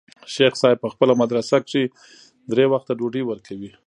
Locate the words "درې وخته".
2.51-2.91